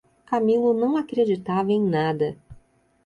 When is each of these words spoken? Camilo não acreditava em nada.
Camilo 0.25 0.73
não 0.73 0.97
acreditava 0.97 1.71
em 1.71 1.79
nada. 1.79 2.35